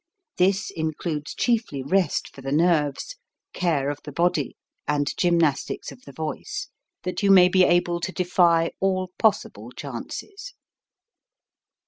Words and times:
This 0.37 0.71
includes 0.71 1.35
chiefly 1.35 1.83
rest 1.83 2.27
for 2.33 2.41
the 2.41 2.51
nerves, 2.51 3.17
care 3.53 3.87
of 3.91 3.99
the 4.03 4.11
body, 4.11 4.55
and 4.87 5.07
gymnastics 5.15 5.91
of 5.91 6.01
the 6.05 6.11
voice, 6.11 6.69
that 7.03 7.21
you 7.21 7.29
may 7.29 7.47
be 7.49 7.63
able 7.65 7.99
to 7.99 8.11
defy 8.11 8.71
all 8.79 9.11
possible 9.19 9.69
chances. 9.69 10.55